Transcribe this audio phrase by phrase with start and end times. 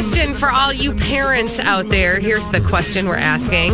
[0.00, 2.18] question for all you parents out there.
[2.18, 3.72] Here's the question we're asking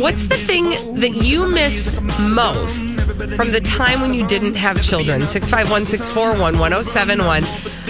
[0.00, 2.88] What's the thing that you miss most
[3.34, 5.20] from the time when you didn't have children?
[5.22, 7.42] 651 641 1071.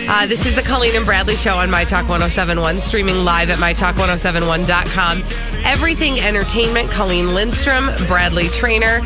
[0.09, 3.59] Uh, this is the Colleen and Bradley Show on My Talk 1071, streaming live at
[3.59, 5.23] MyTalk1071.com.
[5.67, 9.01] Everything Entertainment, Colleen Lindstrom, Bradley Traynor.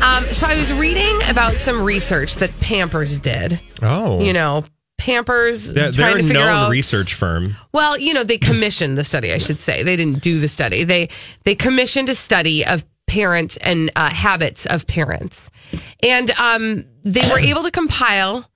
[0.00, 3.60] Um, so I was reading about some research that Pampers did.
[3.82, 4.22] Oh.
[4.22, 4.64] You know,
[4.96, 6.70] Pampers They're, trying they're to a figure known out.
[6.70, 7.56] research firm.
[7.72, 9.32] Well, you know, they commissioned the study.
[9.32, 10.84] I should say they didn't do the study.
[10.84, 11.08] They
[11.44, 15.50] they commissioned a study of parent and uh, habits of parents,
[16.02, 18.48] and um, they were able to compile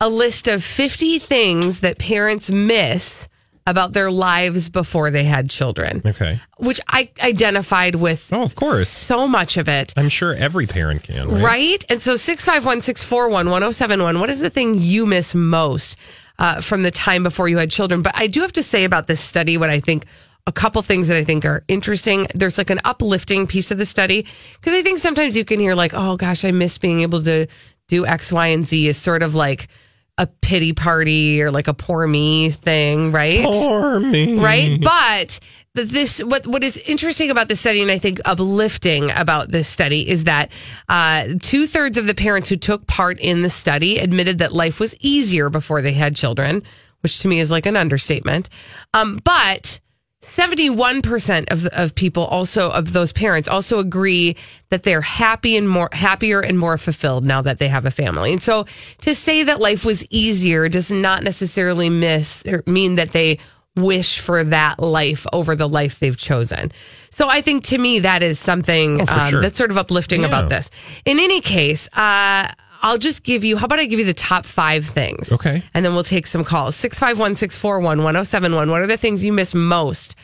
[0.00, 3.28] a list of fifty things that parents miss
[3.66, 6.40] about their lives before they had children, Okay.
[6.58, 8.88] which I identified with Oh, of course.
[8.88, 9.92] so much of it.
[9.96, 11.28] I'm sure every parent can.
[11.28, 11.42] Right.
[11.42, 11.84] Right?
[11.88, 15.96] And so 651 641 1071, what is the thing you miss most
[16.38, 18.02] uh, from the time before you had children?
[18.02, 20.06] But I do have to say about this study what I think
[20.48, 22.26] a couple things that I think are interesting.
[22.34, 25.76] There's like an uplifting piece of the study because I think sometimes you can hear,
[25.76, 27.46] like, oh gosh, I miss being able to
[27.86, 29.68] do X, Y, and Z is sort of like
[30.18, 33.44] a pity party or like a poor me thing, right?
[33.44, 34.38] Poor me.
[34.38, 34.78] right?
[34.80, 35.40] But
[35.74, 40.08] this what what is interesting about this study, and I think uplifting about this study,
[40.08, 40.50] is that
[40.88, 44.80] uh, two thirds of the parents who took part in the study admitted that life
[44.80, 46.62] was easier before they had children,
[47.00, 48.50] which to me is like an understatement.
[48.92, 49.80] Um, but
[50.22, 54.36] 71% of, of people also of those parents also agree
[54.70, 58.32] that they're happy and more happier and more fulfilled now that they have a family.
[58.32, 58.66] And so
[59.02, 63.38] to say that life was easier does not necessarily miss or mean that they
[63.76, 66.70] wish for that life over the life they've chosen.
[67.10, 69.40] So I think to me that is something Oh, um, sure.
[69.42, 70.28] that's sort of uplifting Yeah.
[70.28, 70.70] about this.
[71.04, 72.48] In any case, uh,
[72.82, 75.32] I'll just give you, how about I give you the top five things?
[75.32, 75.62] Okay.
[75.72, 76.74] And then we'll take some calls.
[76.76, 78.70] 651 641 1071.
[78.70, 80.16] What are the things you miss most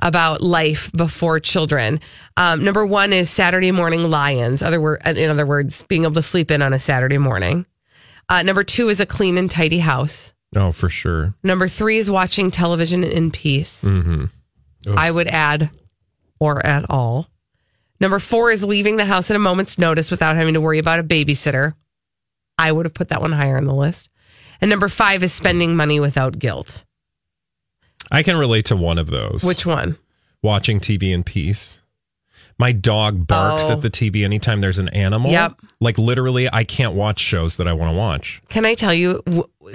[0.00, 2.00] about life before children?
[2.36, 4.60] Um, number one is Saturday morning lions.
[4.62, 7.64] Other word, in other words, being able to sleep in on a Saturday morning.
[8.28, 10.34] Uh, number two is a clean and tidy house.
[10.56, 11.34] Oh, for sure.
[11.44, 13.84] Number three is watching television in peace.
[13.84, 14.24] Mm-hmm.
[14.98, 15.70] I would add,
[16.40, 17.28] or at all.
[18.00, 20.98] Number four is leaving the house at a moment's notice without having to worry about
[20.98, 21.74] a babysitter.
[22.60, 24.10] I would have put that one higher on the list.
[24.60, 26.84] And number five is spending money without guilt.
[28.10, 29.42] I can relate to one of those.
[29.42, 29.96] Which one?
[30.42, 31.80] watching TV in peace.
[32.58, 33.72] My dog barks Oh.
[33.72, 35.30] at the TV anytime there's an animal.
[35.30, 35.54] Yep.
[35.80, 38.42] Like literally, I can't watch shows that I want to watch.
[38.48, 39.22] Can I tell you,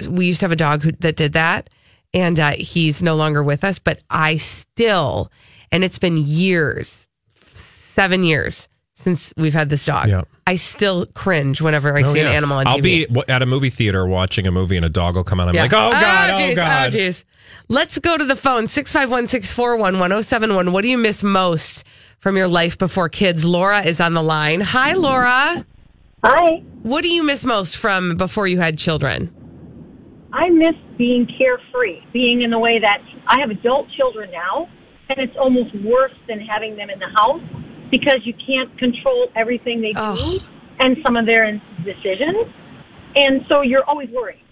[0.08, 1.70] we used to have a dog who, that did that,
[2.12, 5.30] and uh, he's no longer with us, but I still,
[5.70, 7.06] and it's been years,
[7.44, 10.08] seven years since we've had this dog.
[10.08, 10.22] Yeah.
[10.46, 13.12] I still cringe whenever I Oh, see an animal on I'll TV.
[13.12, 15.48] be at a movie theater watching a movie and a dog will come out.
[15.48, 16.92] I'm like, oh ah, god, oh, geez, ah, god.
[16.92, 17.24] geez.
[17.68, 20.72] Let's go to the phone 651 641 1071.
[20.72, 21.84] What do you miss most
[22.20, 23.44] from your life before kids?
[23.44, 24.62] Laura is on the line.
[24.62, 25.64] Hi, Laura.
[26.24, 26.62] Hi.
[26.82, 29.30] What do you miss most from before you had children?
[30.32, 34.68] I miss being carefree, being in the way that I have adult children now,
[35.10, 37.42] and it's almost worse than having them in the house
[37.90, 40.38] because you can't control everything they do Oh.
[40.80, 42.48] and some of their decisions.
[43.14, 44.42] And so you're always worried,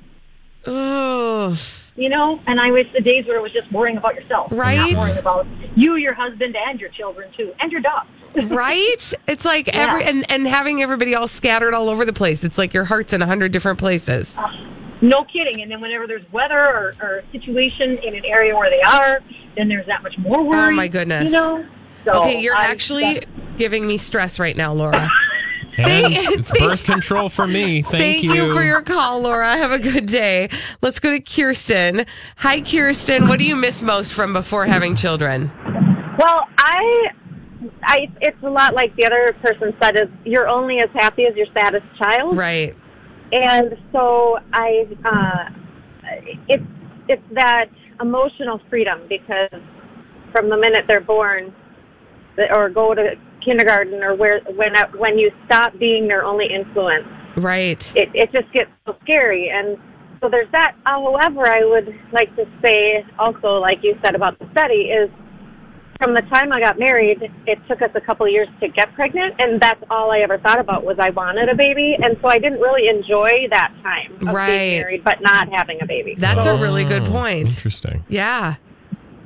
[0.66, 1.54] Oh,
[1.96, 2.40] you know?
[2.46, 4.48] And I wish the days where it was just worrying about yourself.
[4.50, 4.76] Right.
[4.78, 5.46] Not worrying about
[5.76, 8.06] you, your husband, and your children, too, and your dog.
[8.50, 9.12] right?
[9.28, 10.08] It's like every Yeah.
[10.10, 12.42] and, and having everybody all scattered all over the place.
[12.42, 14.38] It's like your heart's in a hundred different places.
[14.38, 14.48] Uh,
[15.02, 15.60] no kidding.
[15.62, 19.18] And then whenever there's weather or, or situation in an area where they are,
[19.56, 20.72] then there's that much more worry.
[20.72, 21.26] Oh, my goodness.
[21.26, 21.66] You know?
[22.04, 23.22] So Okay, you're I- actually
[23.58, 25.08] giving me stress right now, Laura.
[25.76, 27.82] And Thank- it's birth control for me.
[27.82, 28.54] Thank, you.
[28.54, 29.56] for your call, Laura.
[29.56, 30.48] Have a good day.
[30.82, 32.06] Let's go to Kirsten.
[32.36, 33.26] Hi, Kirsten.
[33.26, 35.50] What do you miss most from before having children?
[36.16, 37.08] Well, I,
[37.82, 39.96] I, it's a lot like the other person said.
[39.96, 42.76] Is you're only as happy as your saddest child, Right.
[43.32, 45.50] and so I, uh,
[46.46, 46.62] it's
[47.08, 47.64] it's that
[48.00, 49.50] emotional freedom because
[50.30, 51.63] from the minute they're born, the-
[52.54, 53.14] or go to
[53.44, 57.92] kindergarten, or where when when you stop being their only influence, Right.
[57.96, 59.50] it, it just gets so scary.
[59.50, 59.76] And
[60.22, 60.74] so there's that.
[60.86, 65.10] However, I would like to say also, like you said about the study, is
[66.02, 68.92] from the time I got married, it took us a couple of years to get
[68.94, 72.28] pregnant, and that's all I ever thought about was I wanted a baby, and so
[72.28, 74.46] I didn't really enjoy that time of Right.
[74.46, 76.14] being married but not having a baby.
[76.18, 77.50] That's a really good Oh, point.
[77.50, 78.04] Interesting.
[78.08, 78.54] Yeah.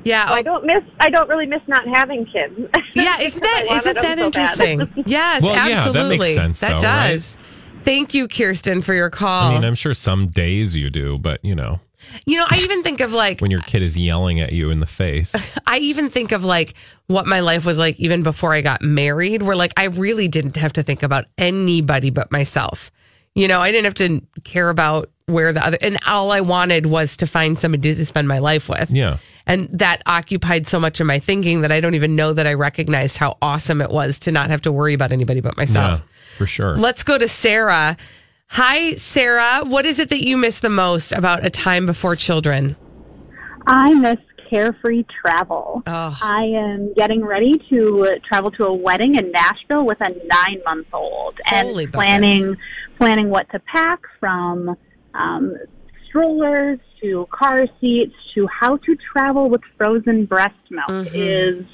[0.05, 0.27] Yeah.
[0.29, 0.43] I oh.
[0.43, 0.83] don't miss.
[1.01, 2.55] I don't really miss not having kids.
[2.95, 5.05] Yeah, isn't that I isn't that so interesting?
[5.07, 6.19] Yes, Well, yeah, that absolutely.
[6.19, 7.11] makes sense, That though, right?
[7.13, 7.37] does.
[7.85, 9.53] Thank you, Kirsten, for your call.
[9.53, 11.81] I mean, I'm sure some days you do, but you know,
[12.27, 14.81] You know, I even think of like when your kid is yelling at you in
[14.81, 15.35] the face.
[15.67, 16.75] I even think of like
[17.07, 20.57] what my life was like even before I got married, where like I really didn't
[20.57, 22.91] have to think about anybody but myself.
[23.35, 26.87] You know, I didn't have to care about where the other, and all I wanted
[26.87, 28.91] was to find somebody to spend my life with.
[28.91, 29.19] Yeah.
[29.49, 32.53] And that occupied so much of my thinking that I don't even know that I
[32.53, 36.01] recognized how awesome it was to not have to worry about anybody but myself.
[36.01, 36.77] Yeah, for sure.
[36.77, 37.97] Let's go to Sarah.
[38.49, 39.65] Hi, Sarah.
[39.65, 42.77] What is it that you miss the most about a time before children?
[43.67, 44.19] I miss
[44.51, 45.83] carefree travel.
[45.87, 46.19] Oh.
[46.23, 50.87] I am getting ready to travel to a wedding in Nashville with a nine month
[50.93, 51.97] old and Holy buckets.
[51.97, 52.57] planning
[52.99, 54.77] planning what to pack from
[55.15, 55.55] um,
[56.09, 61.15] strollers to car seats to how to travel with frozen breast milk Mm-hmm.
[61.15, 61.67] is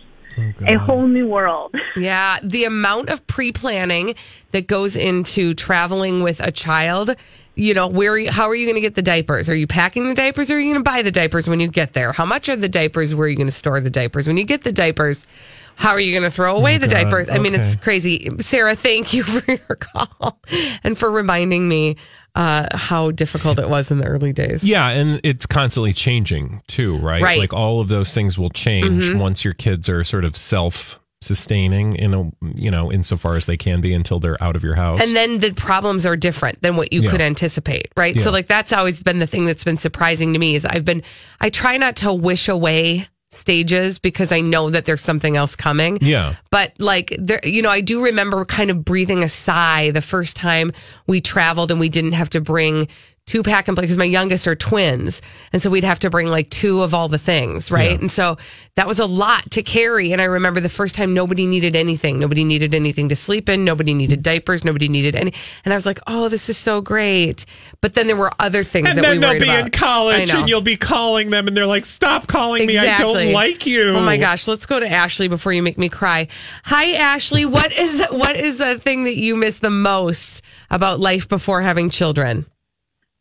[0.67, 1.75] a whole new world.
[1.97, 4.17] Yeah, the amount of pre planning
[4.51, 7.15] that goes into traveling with a child.
[7.55, 9.49] You know, where are you, how are you going to get the diapers?
[9.49, 11.69] Are you packing the diapers or are you going to buy the diapers when you
[11.69, 12.11] get there?
[12.11, 13.15] How much are the diapers?
[13.15, 14.27] Where are you going to store the diapers?
[14.27, 15.29] When you get the diapers,
[15.77, 17.29] how are you going to throw away the God, diapers?
[17.29, 18.29] I mean, it's crazy.
[18.41, 20.41] Sarah, thank you for your call
[20.83, 21.97] and for reminding me
[22.35, 24.65] uh, how difficult it was in the early days.
[24.65, 27.23] Yeah, and it's constantly changing too, right?
[27.23, 27.39] Right.
[27.39, 29.19] Like all of those things will change Mhm.
[29.19, 33.57] once your kids are sort of self sustaining in a you know, insofar as they
[33.57, 35.01] can be until they're out of your house.
[35.03, 37.11] And then the problems are different than what you Yeah.
[37.11, 38.19] could anticipate, right?
[38.21, 41.03] So like that's always been the thing that's been surprising to me is I've been
[41.41, 45.99] I try not to wish away stages because I know that there's something else coming.
[46.01, 46.37] yeah.
[46.51, 50.37] But like there you know, I do remember kind of breathing a sigh the first
[50.37, 50.73] time
[51.07, 52.89] we traveled and we didn't have to bring
[53.27, 55.23] two pack and play because my youngest are twins.
[55.53, 57.93] And so we'd have to bring like two of all the things, right?
[57.93, 57.99] Yeah.
[57.99, 58.37] And so
[58.77, 60.13] that was a lot to carry.
[60.13, 62.19] And I remember the first time nobody needed anything.
[62.19, 63.65] Nobody needed anything to sleep in.
[63.65, 64.63] Nobody needed diapers.
[64.63, 65.33] Nobody needed any.
[65.65, 67.47] And I was like, oh, this is so great.
[67.81, 69.65] But then there were other things And that then we they'll be about.
[69.67, 72.77] in college and you'll be calling them and they're like, Stop calling me.
[72.77, 73.95] I don't like you.
[73.95, 76.29] Oh my gosh, let's go to Ashley before you make me cry.
[76.65, 81.29] Hi Ashley, what is what is a thing that you miss the most about life
[81.29, 82.45] before having children?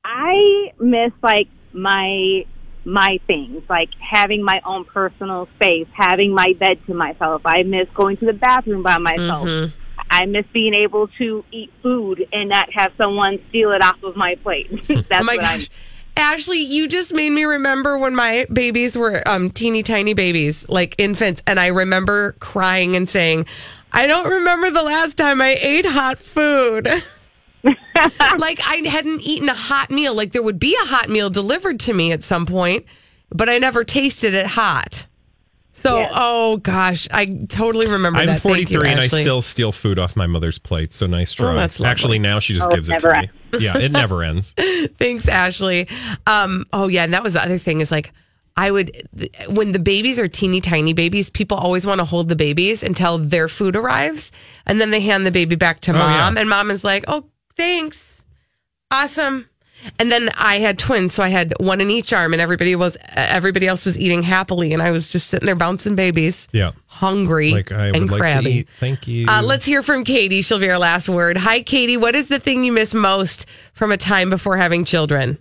[0.04, 2.46] I miss like my
[2.86, 7.42] my things, like having my own personal space, having my bed to myself.
[7.46, 9.48] I miss going to the bathroom by myself.
[9.48, 9.80] Mm-hmm.
[10.10, 14.16] I miss being able to eat food and not have someone steal it off of
[14.16, 14.70] my plate.
[14.88, 15.70] That's oh my what gosh.
[16.16, 20.94] Ashley, you just made me remember when my babies were um, teeny tiny babies, like
[21.00, 23.48] infants, and I remember crying and saying,
[23.92, 26.88] "I don't remember the last time I ate hot food."
[28.38, 30.16] like I hadn't eaten a hot meal.
[30.16, 32.86] Like there would be a hot meal delivered to me at some point,
[33.30, 35.08] but I never tasted it hot.
[35.76, 36.12] So, Yes.
[36.16, 38.42] oh gosh, I totally remember I'm that.
[38.42, 40.94] Thank 43 you, and I still steal food off my mother's plate.
[40.94, 41.52] So nice try.
[41.52, 41.82] Oh, that's.
[41.82, 43.30] Actually, now she just Oh, gives it never to me.
[43.60, 44.54] Yeah, it never ends.
[44.98, 45.88] Thanks, Ashley.
[46.28, 48.12] Um, oh yeah, and that was the other thing is like
[48.56, 49.08] I would
[49.50, 53.18] when the babies are teeny tiny babies, people always want to hold the babies until
[53.18, 54.32] their food arrives,
[54.68, 56.02] and then they hand the baby back to Oh, yeah.
[56.22, 58.26] mom, and mom is like, "Oh, thanks,
[58.92, 59.50] awesome."
[60.00, 62.96] And then I had twins, so I had one in each arm, and everybody was
[63.16, 66.72] everybody else was eating happily, and I was just sitting there bouncing babies, Yeah.
[66.88, 68.44] hungry Like I and would like crabby.
[68.46, 68.70] to eat.
[68.80, 69.26] Thank you.
[69.28, 70.42] Uh, let's hear from Katie.
[70.42, 71.36] She'll be our last word.
[71.38, 71.98] Hi, Katie.
[71.98, 75.38] What is the thing you miss most from a time before having children?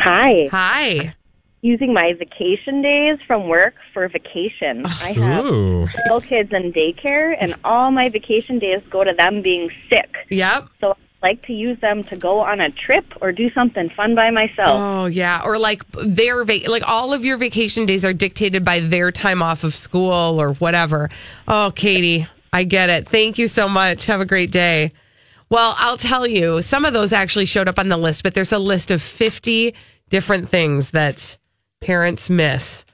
[0.00, 0.48] Hi.
[0.50, 1.14] Hi.
[1.62, 4.84] Using my vacation days from work for vacation.
[4.84, 5.88] I have Ooh.
[6.04, 10.14] little kids in daycare, and all my vacation days go to them being sick.
[10.28, 10.68] Yep.
[10.82, 10.94] So I
[11.24, 14.68] like to use them to go on a trip or do something fun by myself.
[14.68, 18.80] Oh yeah, or like their va- like all of your vacation days are dictated by
[18.80, 21.08] their time off of school or whatever.
[21.48, 23.08] Oh, Katie, I get it.
[23.08, 24.04] Thank you so much.
[24.06, 24.92] Have a great day.
[25.48, 28.52] Well, I'll tell you, some of those actually showed up on the list, but there's
[28.52, 29.74] a list of 50
[30.10, 31.38] different things that
[31.80, 32.84] parents miss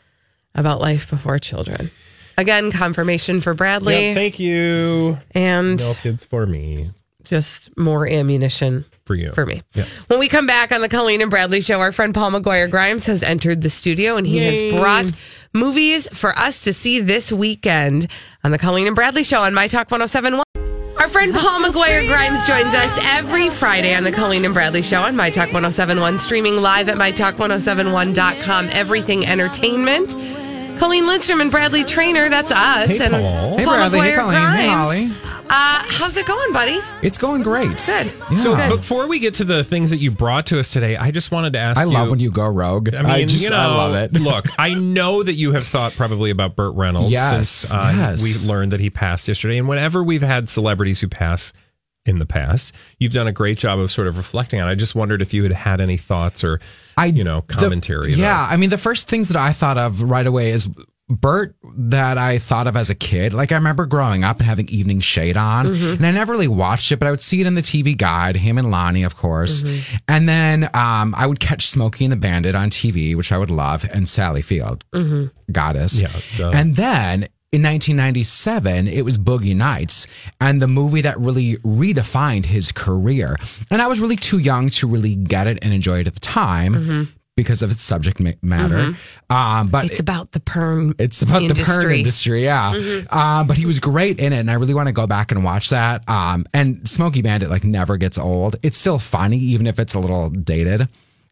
[0.54, 1.90] about life before children.
[2.38, 5.18] Again, confirmation for Bradley Yeah, thank you.
[5.32, 6.90] and No kids for me.
[7.30, 9.30] Just more ammunition For you.
[9.32, 9.62] for me.
[9.74, 9.84] Yeah.
[10.08, 13.06] When we come back on the Colleen and Bradley show, our friend Paul McGuire Grimes
[13.06, 14.70] has entered the studio and he Yay.
[14.70, 15.06] has brought
[15.52, 18.08] movies for us to see this weekend
[18.42, 20.42] on the Colleen and Bradley show on My Talk 1071.
[20.98, 25.00] Our friend Paul McGuire Grimes joins us every Friday on the Colleen and Bradley Show
[25.02, 28.68] on My Talk 1071, streaming live at MyTalk1071.com.
[28.72, 30.14] Everything Entertainment.
[30.78, 32.98] Colleen Lindstrom and Bradley Traynor, that's us.
[32.98, 33.58] Hey, and Paul.
[33.58, 34.00] Hey, Paul Bradley.
[34.00, 34.36] Hey, McGuire Colleen.
[34.36, 35.14] Hey, Grimes.
[35.14, 35.29] Holly.
[35.52, 36.78] Uh, how's it going, buddy?
[37.02, 37.66] It's going great.
[37.84, 38.12] Good.
[38.36, 38.68] So Yeah.
[38.68, 41.54] before we get to the things that you brought to us today, I just wanted
[41.54, 41.90] to ask I you.
[41.90, 42.94] love when you go rogue.
[42.94, 44.12] I mean, just, you know, I love it.
[44.20, 48.22] look, I know that you have thought probably about Burt Reynolds Yes, since uh, yes.
[48.22, 49.58] we learned that he passed yesterday.
[49.58, 51.52] And whenever we've had celebrities who pass
[52.06, 52.72] in the past.
[52.98, 54.68] You've done a great job of sort of reflecting on.
[54.68, 54.72] it.
[54.72, 56.58] I just wondered if you had had any thoughts or,
[56.96, 58.14] I, you know, the- commentary.
[58.14, 60.66] yeah, about- I mean, the first things that I thought of right away is
[61.10, 63.32] Burt that I thought of as a kid.
[63.32, 65.92] Like I remember growing up and having evening shade on, mm-hmm.
[65.94, 68.36] and I never really watched it, but I would see it in the TV guide.
[68.36, 69.96] Him and Loni, of course, mm-hmm.
[70.08, 73.50] and then um, I would catch Smokey and the Bandit on TV, which I would
[73.50, 75.26] love, and Sally Field, mm-hmm.
[75.52, 76.00] goddess.
[76.00, 76.50] Yeah, duh.
[76.54, 77.28] and then.
[77.52, 80.06] In 1997, it was Boogie Nights
[80.40, 83.34] and the movie that really redefined his career.
[83.72, 86.20] And I was really too young to really get it and enjoy it at the
[86.20, 88.94] time because of its subject ma- matter.
[89.30, 90.94] Um, but It's about the perm.
[90.98, 91.98] it's about the perm industry.
[92.00, 93.02] industry, yeah.
[93.10, 95.42] Um, but he was great in it, and I really want to go back and
[95.44, 96.06] watch that.
[96.08, 98.56] Um, and Smokey Bandit like never gets old.
[98.62, 100.88] It's still funny, even if it's a little dated.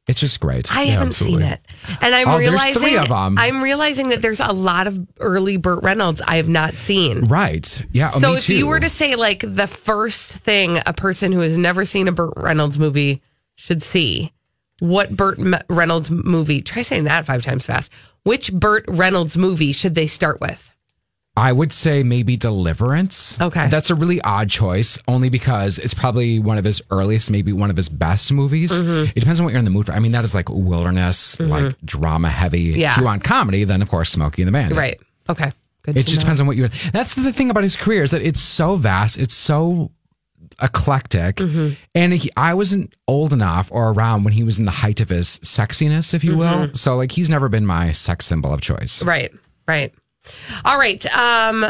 [0.07, 0.75] It's just great.
[0.75, 1.43] I haven't absolutely.
[1.43, 1.61] seen it,
[2.00, 3.37] and I'm Oh, realizing three of 'em.
[3.37, 7.26] I'm realizing that there's a lot of early Burt Reynolds I have not seen.
[7.26, 7.83] right?
[7.93, 8.12] Yeah.
[8.14, 8.57] oh, So me if too.
[8.57, 12.12] you were to say like the first thing a person who has never seen a
[12.12, 13.21] Burt Reynolds movie
[13.57, 14.33] should see,
[14.80, 16.62] what Burt Reynolds movie?
[16.62, 17.92] Try saying that five times fast.
[18.23, 20.70] Which Burt Reynolds movie should they start with?
[21.38, 23.40] I would say maybe Deliverance.
[23.40, 23.68] Okay.
[23.68, 27.70] That's a really odd choice, only because it's probably one of his earliest, maybe one
[27.70, 28.73] of his best movies.
[28.73, 29.11] Mm-hmm.
[29.14, 29.92] It depends on what you're in the mood for.
[29.92, 32.61] I mean, that is like wilderness, like drama heavy.
[32.61, 32.90] Yeah.
[32.90, 34.76] If you want comedy, then of course Smokey and the Bandit.
[34.76, 35.00] Right.
[35.28, 35.52] Okay.
[35.82, 35.97] Good.
[35.97, 36.20] It just know.
[36.23, 36.66] depends on what you.
[36.92, 39.16] That's the thing about his career is that it's so vast.
[39.16, 39.92] It's so
[40.61, 41.75] eclectic, Mm-hmm.
[41.95, 45.09] and he, I wasn't old enough or around when he was in the height of
[45.09, 46.75] his sexiness, if you will.
[46.75, 49.00] So like, he's never been my sex symbol of choice.
[49.00, 49.09] Mm-hmm.
[49.09, 49.33] Right.
[49.67, 49.95] Right.
[50.65, 51.05] All right.
[51.15, 51.67] Um,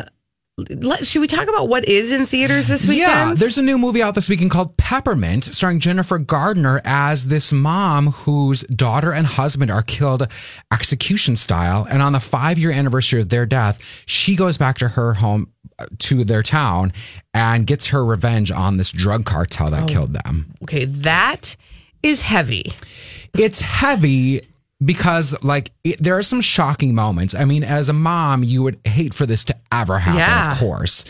[0.70, 3.08] let, should we talk about what is in theaters this weekend?
[3.08, 7.52] Yeah, there's a new movie out this weekend called Peppermint, starring Jennifer Gardner as this
[7.52, 10.26] mom whose daughter and husband are killed
[10.72, 11.86] execution style.
[11.88, 15.52] And on the five year anniversary of their death, she goes back to her home,
[15.98, 16.92] to their town,
[17.34, 19.70] and gets her revenge on this drug cartel Oh.
[19.70, 20.52] that killed them.
[20.62, 20.84] okay.
[20.84, 21.56] That
[22.02, 22.72] is heavy.
[23.34, 24.42] It's heavy.
[24.84, 27.34] Because like it, there are some shocking moments.
[27.34, 30.52] I mean, as a mom, you would hate for this to ever happen, Yeah.
[30.52, 31.04] of course.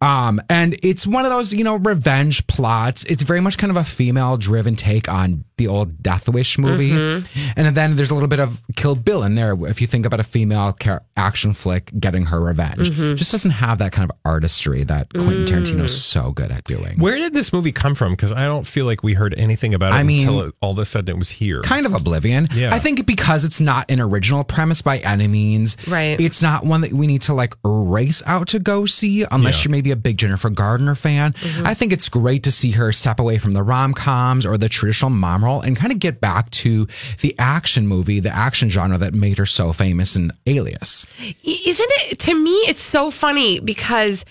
[0.00, 3.04] Um, and it's one of those, you know, revenge plots.
[3.04, 7.50] It's very much kind of a female-driven take on the old Death Wish movie, Mm-hmm.
[7.56, 9.54] and then there's a little bit of Kill Bill in there.
[9.66, 13.14] If you think about a female car- action flick getting her revenge, Mm-hmm.
[13.14, 15.46] just doesn't have that kind of artistry that Quentin Mm.
[15.46, 16.98] Tarantino's so good at doing.
[16.98, 18.10] Where did this movie come from?
[18.10, 20.72] Because I don't feel like we heard anything about it I mean- until it, all
[20.72, 21.60] of a sudden it was here.
[21.62, 22.48] kind of oblivion.
[22.54, 22.74] Yeah.
[22.74, 25.76] I think because it's not an original premise by any means.
[25.86, 26.18] Right.
[26.18, 29.68] It's not one that we need to like race out to go see unless Yeah.
[29.68, 31.32] you're maybe a big Jennifer Gardner fan.
[31.34, 31.66] Mm-hmm.
[31.66, 34.68] I think it's great to see her step away from the rom coms or the
[34.70, 36.86] traditional mom role and kind of get back to
[37.20, 41.06] the action movie, the action genre that made her so famous in Alias.
[41.20, 44.24] Isn't it to me it's so funny because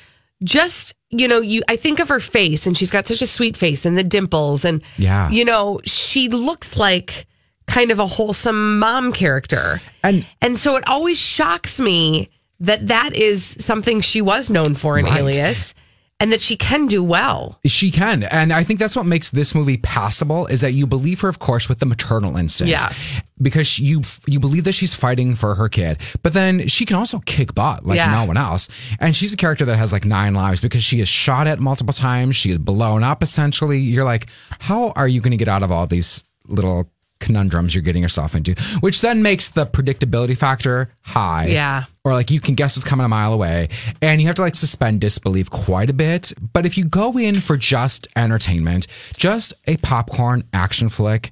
[0.43, 3.55] just you know you I think of her face and she's got such a sweet
[3.55, 5.29] face and the dimples and Yeah.
[5.29, 7.27] you know she looks like
[7.71, 9.81] kind of a wholesome mom character.
[10.03, 14.97] And And so it always shocks me that that is something she was known for
[14.99, 15.19] in Right.
[15.19, 15.73] Alias
[16.19, 17.59] and that she can do well.
[17.65, 18.21] She can.
[18.21, 21.39] And I think that's what makes this movie passable is that you believe her, of
[21.39, 22.71] course, with the maternal instincts.
[22.71, 23.21] Yeah.
[23.41, 25.97] Because you you believe that she's fighting for her kid.
[26.21, 28.11] But then she can also kick butt like Yeah.
[28.11, 28.69] no one else.
[28.99, 31.93] And she's a character that has like nine lives because she is shot at multiple
[31.93, 32.35] times.
[32.35, 33.79] She is blown up essentially.
[33.79, 34.27] You're like,
[34.59, 36.87] how are you going to get out of all these little
[37.21, 38.53] conundrums you're getting yourself into?
[38.81, 41.83] Which then makes the predictability factor high Yeah.
[42.03, 43.69] or like you can guess what's coming a mile away
[44.01, 47.35] and you have to like suspend disbelief quite a bit but if you go in
[47.35, 51.31] for just entertainment just a popcorn action flick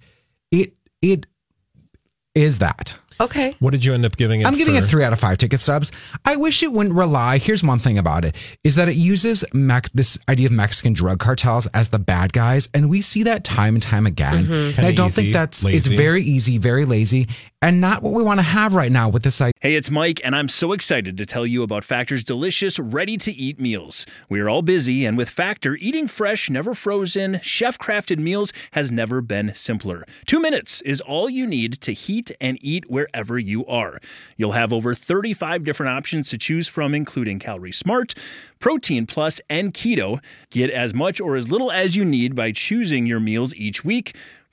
[0.52, 1.26] it it
[2.36, 3.56] is that Okay.
[3.60, 4.48] what did you end up giving it?
[4.48, 4.82] I'm giving for?
[4.82, 5.92] it three out of five ticket stubs.
[6.26, 7.38] I wish it wouldn't rely.
[7.38, 11.20] Here's one thing about it: is that it uses Mex- this idea of Mexican drug
[11.20, 14.46] cartels as the bad guys, and we see that time and time again.
[14.46, 14.80] Mm-hmm.
[14.80, 17.28] And I don't easy, think that's it's very easy, very lazy,
[17.62, 19.52] and not what we want to have right now with this idea.
[19.60, 23.32] Hey, it's Mike, and I'm so excited to tell you about Factor's delicious, ready to
[23.34, 24.06] eat meals.
[24.30, 28.92] We are all busy, and with Factor, eating fresh, never frozen, chef crafted meals has
[28.92, 30.06] never been simpler.
[30.26, 34.00] Two minutes is all you need to heat and eat wherever you are.
[34.38, 38.14] You'll have over 35 different options to choose from, including Calorie Smart,
[38.60, 40.22] Protein Plus, and Keto.
[40.50, 44.16] Get as much or as little as you need by choosing your meals each week.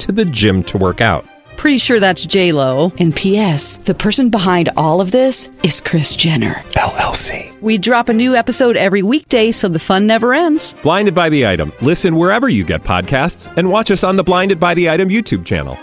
[0.00, 1.26] to the gym to work out.
[1.56, 2.92] Pretty sure that's J Lo.
[2.98, 3.78] And P.S.
[3.78, 7.58] The person behind all of this is Kris Jenner LLC.
[7.62, 10.74] We drop a new episode every weekday, so the fun never ends.
[10.82, 11.72] Blinded by the item.
[11.80, 15.46] Listen wherever you get podcasts, and watch us on the Blinded by the Item YouTube
[15.46, 15.78] channel.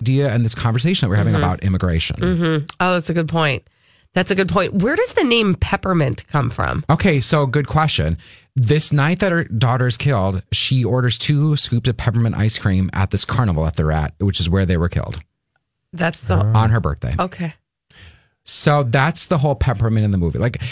[0.00, 2.16] Idea and this conversation that we're having about immigration.
[2.20, 2.66] Mm-hmm.
[2.78, 3.66] Oh, that's a good point.
[4.12, 4.72] That's a good point.
[4.72, 6.84] Where does the name peppermint come from?
[6.88, 8.18] Okay, so good question.
[8.58, 12.88] This night that her daughter is killed, she orders two scoops of peppermint ice cream
[12.94, 15.20] at this carnival that they're at, which is where they were killed
[15.92, 17.14] That's the on her birthday.
[17.18, 17.54] okay.
[18.44, 20.38] So that's the whole peppermint in the movie.
[20.38, 20.62] Like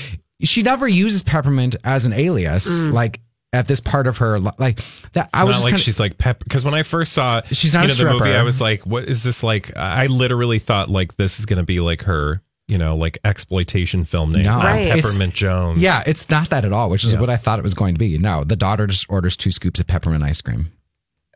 [0.42, 2.92] she never uses peppermint as an alias, Mm.
[2.92, 3.20] like
[3.52, 4.80] at this part of her li- like
[5.12, 5.28] that.
[5.34, 7.74] I was not just like kinda- she's like pep because when I first saw She's
[7.74, 8.38] not you a know, the movie, stripper.
[8.38, 9.76] I was like, what is this like?
[9.76, 14.04] I literally thought like this is going to be like her, you know, like exploitation
[14.04, 14.56] film name, No.
[14.56, 14.86] Right.
[14.86, 15.80] It's- Peppermint Jones.
[15.82, 17.20] yeah, it's not that at all, which is Yeah.
[17.20, 18.16] what I thought it was going to be.
[18.18, 20.72] No, the daughter just orders two scoops of peppermint ice cream.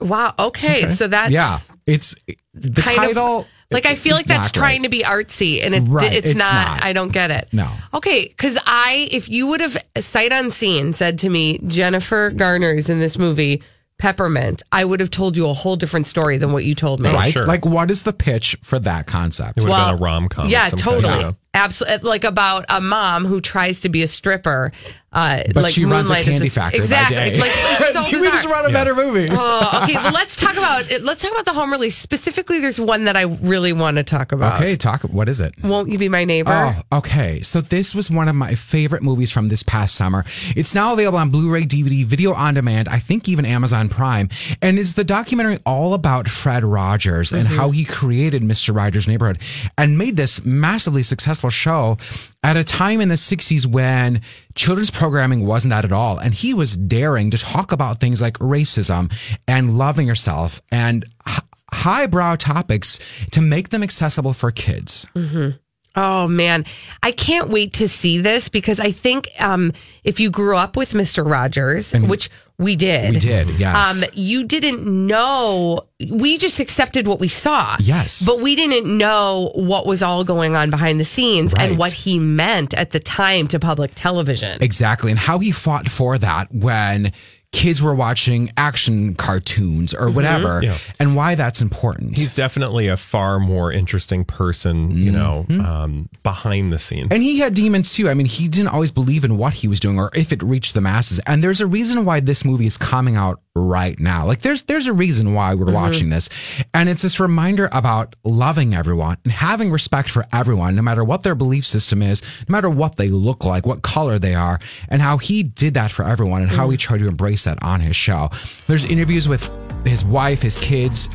[0.01, 0.35] Wow.
[0.39, 0.89] Okay.
[0.89, 2.15] So that's yeah, it's
[2.55, 3.45] the kind of- title.
[3.71, 4.85] like I feel like that's trying great.
[4.85, 6.85] to be artsy, and it, Right, it's, it's not, not.
[6.85, 7.49] I don't get it.
[7.53, 7.69] No.
[7.93, 13.01] Okay, because I, if you would have sight unseen said to me, Jennifer Garner's in
[13.01, 13.63] this movie,
[13.99, 17.11] Peppermint, I would have told you a whole different story than what you told me.
[17.13, 17.33] right.
[17.33, 17.47] sure.
[17.47, 19.59] Like, what is the pitch for that concept?
[19.59, 20.49] It would Well, have been a rom com.
[20.49, 21.35] Yeah, totally.
[21.53, 22.09] Absolutely.
[22.09, 24.71] Like about a mom who tries to be a stripper.
[25.19, 27.17] Uh, But like she runs a Moonlight is candy factory exactly.
[27.17, 27.41] by day.
[27.41, 27.51] Like,
[27.93, 29.27] so See, we just run wrote a better movie.
[29.31, 29.95] Oh, okay.
[29.95, 31.97] Well, let's talk about let's talk about the home release.
[31.97, 34.61] Specifically, there's one that I really want to talk about.
[34.61, 35.03] Okay, talk.
[35.03, 35.55] What is it?
[35.63, 36.77] Won't you be my neighbor?
[36.93, 37.43] Oh, okay.
[37.43, 40.25] So this was one of my favorite movies from this past summer.
[40.57, 42.89] It's now available on Blu-ray, DVD, video on demand.
[42.89, 44.29] I think even Amazon Prime,
[44.63, 49.39] and it's the documentary all about Fred Rogers and how he created Mister Rogers' Neighborhood
[49.77, 51.99] and made this massively successful show
[52.43, 54.21] at a time in the '60s when
[54.55, 58.35] children's programming wasn't that at all, and he was daring to talk about things like
[58.39, 59.13] racism
[59.47, 61.41] and loving yourself and h-
[61.73, 62.99] highbrow topics
[63.33, 65.07] to make them accessible for kids.
[65.15, 65.57] Mm-hmm.
[65.97, 66.65] Oh man,
[67.03, 69.73] I can't wait to see this because I think um,
[70.05, 74.03] if you grew up with Mister Rogers, which we did, We did, yes.
[74.03, 75.83] Um, you didn't know.
[76.11, 77.77] We just accepted what we saw.
[77.81, 78.25] Yes.
[78.27, 81.71] but we didn't know what was all going on behind the scenes Right.
[81.71, 84.59] and what he meant at the time to public television.
[84.61, 85.11] Exactly.
[85.13, 87.13] And how he fought for that when
[87.51, 90.77] kids were watching action cartoons or whatever, Yeah.
[91.01, 92.19] and why that's important.
[92.19, 95.65] He's definitely a far more interesting person, you know, Mm-hmm.
[95.65, 97.09] um, behind the scenes.
[97.11, 98.09] and he had demons too.
[98.11, 100.75] I mean, he didn't always believe in what he was doing or if it reached
[100.75, 101.21] the masses.
[101.27, 104.25] And there's a reason why this movie is coming out right now.
[104.27, 106.29] Like there's there's a reason why we're watching this.
[106.75, 111.23] And it's this reminder about loving everyone and having respect for everyone, no matter what
[111.23, 115.01] their belief system is, no matter what they look like, what color they are, and
[115.03, 117.97] how he did that for everyone and how he tried to embrace that on his
[117.97, 118.31] show.
[118.67, 119.51] There's interviews with
[119.85, 121.09] his wife, his kids,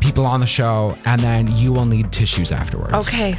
[0.00, 2.92] people on the show, and then you will need tissues afterwards.
[3.08, 3.36] Okay,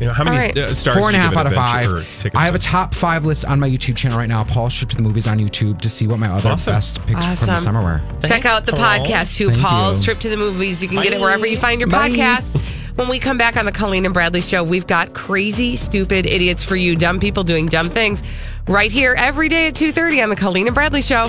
[0.00, 0.56] you know, how many All right.
[0.58, 0.96] uh, stars?
[0.96, 2.34] Four and a did you half out of five.
[2.36, 4.44] I have a top five list on my YouTube channel right now.
[4.44, 6.72] Paul's Trip to the Movies on YouTube to see what my other Awesome.
[6.72, 8.00] best picks from the summer were.
[8.26, 8.80] check out the Paul.
[9.00, 9.50] podcast too.
[9.50, 10.04] Thank Paul's you.
[10.04, 10.82] trip to the movies.
[10.82, 12.10] You can get it wherever you find your Bye.
[12.10, 12.64] podcasts.
[12.96, 16.64] When we come back on the Colleen and Bradley show, we've got crazy, stupid idiots
[16.64, 18.24] for you, dumb people doing dumb things,
[18.66, 21.26] right here every day at two thirty on the Colleen and Bradley show.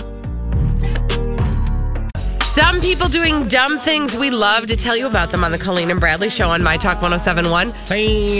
[2.59, 4.17] Dumb people doing dumb things.
[4.17, 6.75] We love to tell you about them on the Colleen and Bradley show on My
[6.75, 7.71] Talk 1071.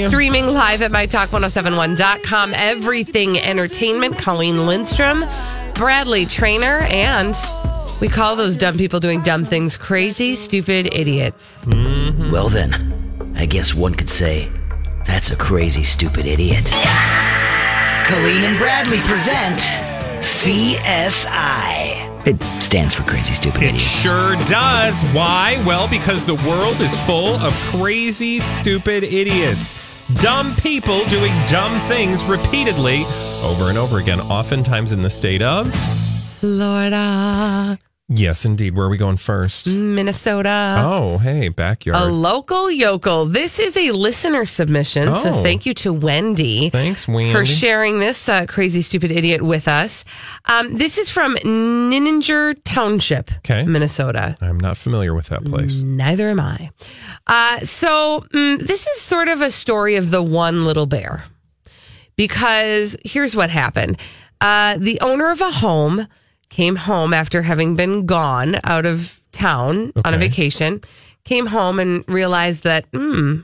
[0.10, 2.54] Streaming live at MyTalk1071.com.
[2.54, 4.18] Everything Entertainment.
[4.18, 5.24] Colleen Lindstrom,
[5.74, 7.34] Bradley Traynor, and
[8.02, 11.64] we call those dumb people doing dumb things crazy, stupid idiots.
[11.68, 12.30] Mm-hmm.
[12.30, 14.52] Well, then, I guess one could say
[15.08, 16.66] that's a crazy, stupid idiot.
[18.04, 19.60] Colleen and Bradley present
[20.20, 21.79] CSI.
[22.26, 23.84] It stands for Crazy Stupid It Idiots.
[23.84, 25.04] sure does.
[25.14, 25.62] Why?
[25.66, 29.76] Well, because the world is full of crazy, stupid idiots.
[30.16, 33.04] Dumb people doing dumb things repeatedly
[33.44, 35.74] over and over again, oftentimes in the state of.
[36.40, 37.80] Florida.
[38.12, 38.76] Yes, indeed.
[38.76, 39.68] Where are we going first?
[39.68, 40.84] Minnesota.
[40.84, 42.02] Oh, hey, backyard.
[42.02, 43.26] A local yokel.
[43.26, 45.14] This is a listener submission.
[45.16, 45.44] So Oh.
[45.44, 46.72] thank you to Wendy.
[46.72, 47.32] Thanks, Wendy.
[47.32, 50.06] For sharing this uh, crazy, stupid idiot with us.
[50.46, 53.64] Um, this is from Nininger Township, Okay.
[53.66, 54.36] Minnesota.
[54.42, 55.82] I'm not familiar with that place.
[55.82, 56.72] Neither am I.
[57.28, 61.26] Uh, so mm, this is sort of a story of the one little bear.
[62.16, 63.98] Because here's what happened.
[64.42, 66.08] Uh, the owner of a home
[66.50, 70.82] came home after having been gone out of town on a vacation,
[71.24, 73.42] came home and realized that hmm,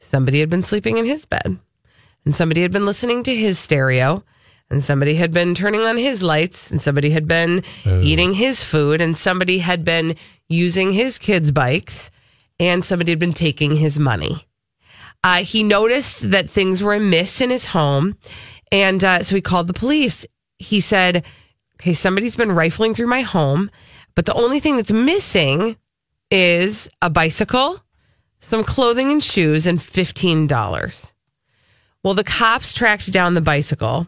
[0.00, 1.58] somebody had been sleeping in his bed.
[2.24, 4.24] And somebody had been listening to his stereo.
[4.70, 6.70] And somebody had been turning on his lights.
[6.70, 9.00] And somebody had been eating his food.
[9.00, 10.16] And somebody had been
[10.48, 12.10] using his kids' bikes.
[12.58, 14.46] And somebody had been taking his money.
[15.22, 18.16] Uh, he noticed that things were amiss in his home.
[18.72, 20.26] And uh, so he called the police.
[20.58, 21.24] He said,
[21.80, 23.70] Okay, somebody's been rifling through my home,
[24.14, 25.76] but the only thing that's missing
[26.30, 27.80] is a bicycle,
[28.40, 31.12] some clothing and shoes, and $15.
[32.02, 34.06] Well, the cops tracked down the bicycle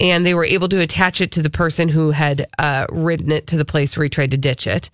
[0.00, 3.46] and they were able to attach it to the person who had uh, ridden it
[3.48, 4.90] to the place where he tried to ditch it.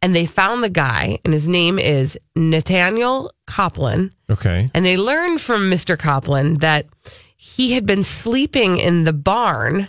[0.00, 4.14] And they found the guy, and his name is Nathaniel Copland.
[4.28, 4.70] Okay.
[4.74, 5.98] And they learned from Mr.
[5.98, 6.86] Copland that
[7.36, 9.88] he had been sleeping in the barn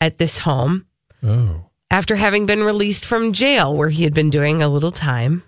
[0.00, 0.86] at this home
[1.22, 1.66] Oh.
[1.90, 5.42] after having been released from jail where he had been doing a little time.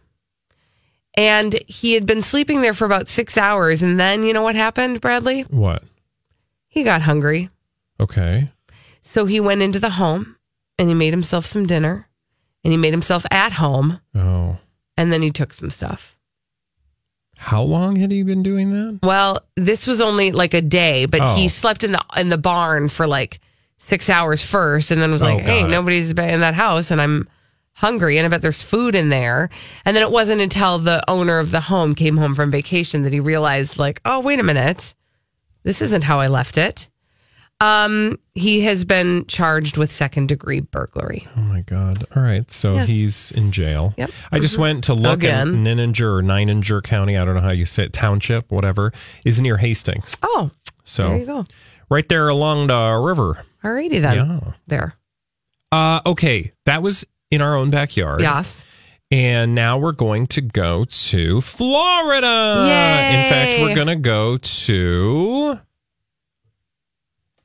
[1.17, 3.83] And he had been sleeping there for about six hours.
[3.83, 5.43] And then you know what happened, Bradley?
[5.43, 5.85] What?
[6.69, 7.51] He got hungry.
[8.01, 8.51] Okay.
[9.03, 10.37] So he went into the home
[10.79, 12.07] and he made himself some dinner
[12.65, 14.01] and he made himself at home.
[14.15, 14.59] Oh.
[14.97, 16.17] And then he took some stuff.
[17.37, 19.01] How long had he been doing that?
[19.03, 21.37] Well, this was only like a day, but Oh.
[21.37, 23.41] he slept in the in the barn for like
[23.85, 27.01] six hours first, and then was like, Oh, "Hey, nobody's been in that house, and
[27.01, 27.29] I'm
[27.75, 29.51] hungry, and I bet there's food in there."
[29.85, 33.13] And then it wasn't until the owner of the home came home from vacation that
[33.13, 34.95] he realized, like, "Oh, wait a minute,
[35.63, 36.89] this isn't how I left it."
[37.61, 41.27] Um, he has been charged with second degree burglary.
[41.37, 42.05] Oh my God.
[42.15, 42.51] All right.
[42.51, 42.89] So Yes.
[42.89, 43.95] he's in jail.
[43.97, 44.11] Yep.
[44.33, 44.61] I just Mhm.
[44.61, 47.17] went to look at Nininger or Nininger County.
[47.17, 47.93] I don't know how you say it.
[47.93, 48.93] Township, whatever,
[49.25, 50.17] is near Hastings.
[50.23, 50.51] Oh,
[50.83, 51.45] So there you go.
[51.89, 53.45] right there along the river.
[53.65, 54.15] Alrighty then.
[54.17, 54.41] Yeah.
[54.67, 54.95] There.
[55.73, 56.53] Uh, okay.
[56.67, 58.21] That was in our own backyard.
[58.21, 58.65] Yes.
[59.11, 62.65] And now we're going to go to Florida.
[62.67, 63.23] Yay.
[63.23, 65.61] In fact, we're going to go to,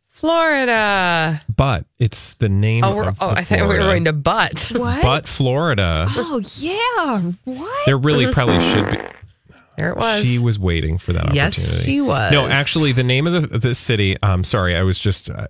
[0.08, 1.41] Florida.
[1.55, 3.84] but it's the name Oh, we're, of oh I thought we were Florida.
[3.86, 4.71] going to butt.
[4.75, 5.01] What?
[5.01, 6.05] But Florida.
[6.10, 7.21] Oh yeah.
[7.45, 7.86] What?
[7.86, 8.97] There really probably should be.
[9.79, 10.23] There it was.
[10.23, 11.85] She was waiting for that Yes, opportunity.
[11.91, 12.31] she was.
[12.31, 14.17] No, actually, the name of the, the city.
[14.21, 15.47] I'm sorry, I was just uh,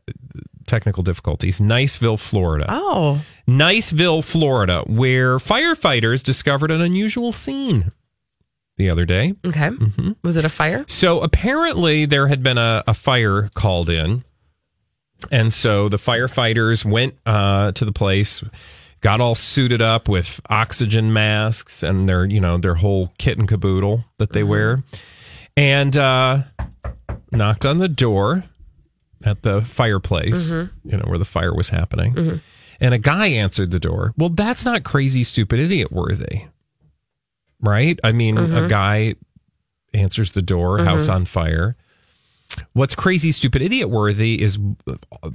[0.67, 1.59] technical difficulties.
[1.59, 2.65] Niceville, Florida.
[2.69, 3.21] Oh.
[3.47, 7.91] Niceville, Florida, where firefighters discovered an unusual scene
[8.77, 9.33] the other day.
[9.45, 9.69] Okay.
[9.69, 10.11] Mm-hmm.
[10.23, 10.85] Was it a fire?
[10.87, 14.23] So apparently, there had been a, a fire called in.
[15.31, 18.41] And so the firefighters went uh, to the place,
[19.01, 23.47] got all suited up with oxygen masks and their, you know, their whole kit and
[23.47, 24.83] caboodle that they wear,
[25.55, 26.43] and uh,
[27.31, 28.43] knocked on the door
[29.23, 30.69] at the fireplace, Mhm.
[30.85, 32.41] you know, where the fire was happening.
[32.81, 34.13] And a guy answered the door.
[34.17, 36.43] Well, that's not crazy, stupid, idiot worthy,
[37.61, 37.99] right?
[38.03, 38.69] I mean, a Mhm.
[38.69, 39.15] guy
[39.93, 41.13] answers the door, house Mhm.
[41.15, 41.75] on fire.
[42.73, 44.57] What's crazy, stupid, idiot worthy is
[44.87, 45.29] uh,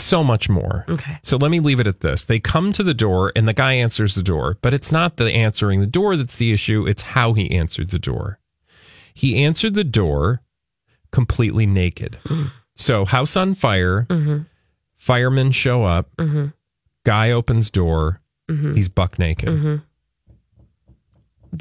[0.00, 0.84] so much more.
[0.88, 1.18] Okay.
[1.22, 2.24] So let me leave it at this.
[2.24, 5.30] They come to the door and the guy answers the door, but it's not the
[5.32, 8.38] answering the door that's the issue, it's how he answered the door.
[9.14, 10.42] He answered the door
[11.10, 12.18] completely naked.
[12.74, 14.46] so, house on fire, Mhm.
[14.96, 16.52] firemen show up, Mhm.
[17.04, 18.18] guy opens door,
[18.50, 18.74] Mhm.
[18.76, 19.48] he's buck naked.
[19.48, 19.82] Mhm.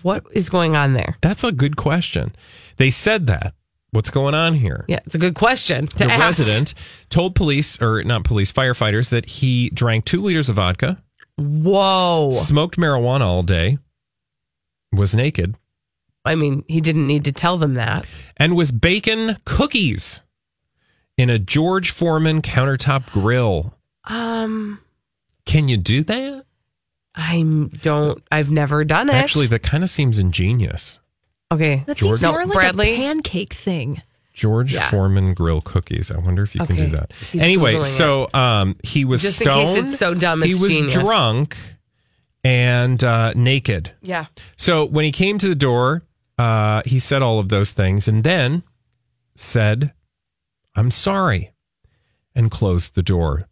[0.04, 1.18] What is going on there?
[1.22, 2.34] That's a good question.
[2.78, 3.54] They said that.
[3.92, 4.86] What's going on here?
[4.88, 6.20] Yeah, it's a good question to the ask.
[6.22, 6.74] resident
[7.10, 11.02] told police, or not police, firefighters, that he drank two liters of vodka,
[11.38, 12.32] Whoa.
[12.34, 13.80] smoked marijuana all day,
[14.94, 15.56] was naked,
[16.24, 18.06] I mean, he didn't need to tell them that.
[18.38, 20.22] and was baking cookies
[21.18, 23.74] in a George Foreman countertop grill.
[24.06, 24.80] Um,
[25.46, 26.46] Can you do that?
[27.16, 27.44] I
[27.82, 28.24] don't.
[28.32, 29.16] I've never done it.
[29.16, 31.00] Actually, that kind of seems ingenious.
[31.52, 31.84] Okay.
[31.88, 32.94] That George- seems No, more like Bradley?
[32.94, 34.02] a pancake thing.
[34.34, 34.90] George Yeah.
[34.90, 36.10] Foreman grill cookies.
[36.10, 37.12] I wonder if you can do that.
[37.32, 39.88] He's anyway, Googling so um, he was Just in case stoned.
[39.90, 40.94] it's so dumb, he was genius.
[40.94, 41.58] drunk
[42.44, 43.92] and uh, naked.
[44.02, 44.26] Yeah.
[44.56, 46.04] So when he came to the door,
[46.38, 48.64] uh, he said all of those things and then
[49.36, 49.92] said,
[50.76, 51.52] "I'm sorry,"
[52.34, 53.48] and closed the door.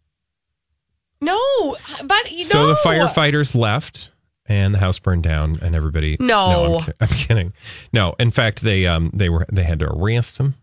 [1.20, 1.76] No.
[2.04, 2.44] but you know.
[2.44, 4.10] So the firefighters left
[4.50, 6.80] and the house burned down and everybody No.
[6.86, 7.52] I'm, I'm kidding.
[7.92, 10.54] No, in fact they um they were they had to arrest him,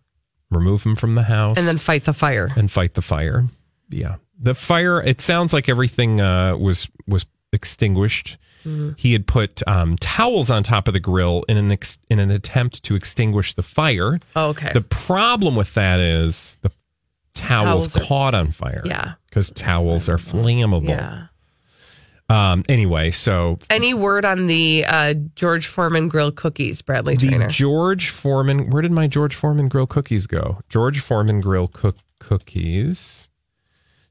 [0.52, 2.50] remove him from the house and then fight the fire.
[2.56, 3.46] and fight the fire.
[3.90, 4.16] Yeah.
[4.40, 8.38] The fire it sounds like everything uh was was extinguished.
[8.66, 8.92] Mm-hmm.
[8.98, 12.30] He had put um, towels on top of the grill in an ex- in an
[12.32, 14.20] attempt to extinguish the fire.
[14.36, 14.74] Oh, Okay.
[14.74, 16.72] The problem with that is the
[17.34, 18.82] towels, Towels are- caught on fire.
[18.84, 19.14] Yeah.
[19.30, 20.90] Because towels are flammable.
[20.90, 21.28] yeah.
[22.30, 27.48] Um, anyway, so Any word on the uh, George Foreman grill cookies, Bradley the Trainer?
[27.48, 30.60] George Foreman, where did my George Foreman grill cookies go?
[30.68, 33.30] George Foreman grill cook cookies,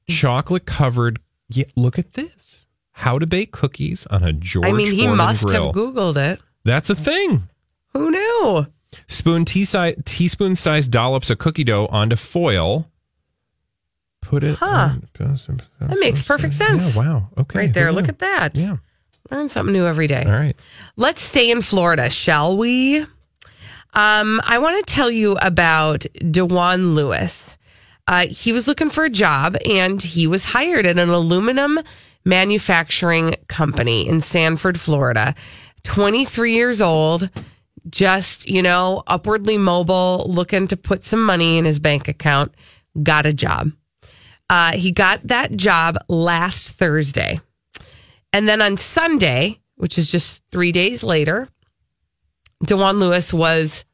[0.08, 1.18] chocolate covered.
[1.48, 2.66] Yeah, look at this.
[2.92, 4.64] How to bake cookies on a George.
[4.66, 5.66] I mean, he Foreman must grill.
[5.66, 6.40] have Googled it.
[6.64, 7.48] That's a thing.
[7.92, 8.66] Who knew?
[9.08, 12.90] Spoon tea si- teaspoon sized dollops of cookie dough onto foil.
[14.26, 14.58] Put it.
[14.58, 14.96] Huh.
[15.18, 16.96] That makes perfect sense.
[16.96, 17.28] Yeah, wow.
[17.38, 17.60] Okay.
[17.60, 17.86] Right there.
[17.86, 18.58] who Look at that.
[18.58, 18.78] Yeah.
[19.30, 20.24] Learn something new every day.
[20.24, 20.56] All right.
[20.96, 23.02] Let's stay in Florida, shall we?
[23.94, 27.56] Um, I want to tell you about Dewan Lewis.
[28.08, 31.78] Uh, he was looking for a job and he was hired at an aluminum
[32.24, 35.36] manufacturing company in Sanford, Florida.
[35.84, 37.30] 23 years old,
[37.88, 42.52] just, you know, upwardly mobile, looking to put some money in his bank account,
[43.04, 43.70] got a job.
[44.48, 47.40] Uh, he got that job last Thursday.
[48.32, 51.48] And then on Sunday, which is just three days later,
[52.64, 53.84] Dewan Lewis was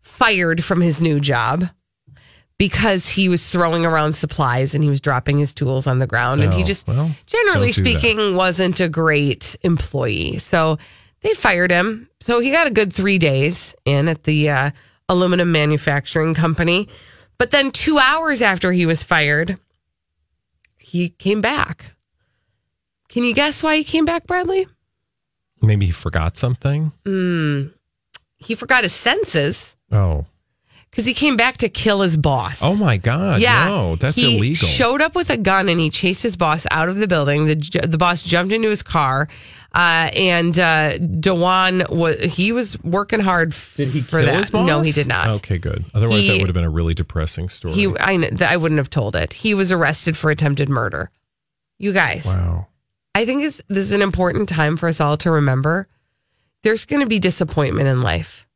[0.00, 1.64] fired from his new job
[2.58, 6.42] because he was throwing around supplies and he was dropping his tools on the ground.
[6.42, 7.98] and he Oh, just, well, generally don't that.
[8.00, 10.38] speaking, wasn't a great employee.
[10.38, 10.78] So
[11.22, 12.08] they fired him.
[12.20, 14.70] So he got a good three days in at the uh,
[15.08, 16.88] aluminum manufacturing company.
[17.42, 19.58] But then two hours after he was fired,
[20.78, 21.96] he came back.
[23.08, 24.68] Can you guess why he came back, Bradley?
[25.60, 26.92] Maybe he forgot something.
[27.04, 27.72] Mm,
[28.36, 30.26] he forgot his senses Oh.
[30.88, 32.62] because he came back to kill his boss.
[32.62, 33.40] Oh my God.
[33.40, 34.30] yeah, No, that's illegal.
[34.30, 34.68] he illegal.
[34.68, 37.46] Showed up with a gun and he chased his boss out of the building.
[37.46, 37.56] The
[37.88, 39.26] the boss jumped into his car,
[39.74, 43.52] uh, and uh, Dewan was he was working hard.
[43.52, 44.52] F- did he for that?
[44.52, 45.36] No, he did not.
[45.36, 45.84] Okay, good.
[45.94, 47.74] Otherwise, He- that would have been a really depressing story.
[47.74, 49.32] He I I wouldn't have told it.
[49.32, 51.10] He was arrested for attempted murder.
[51.78, 52.68] You guys, wow.
[53.14, 55.88] I think it's, this is an important time for us all to remember.
[56.62, 58.46] There's going to be disappointment in life,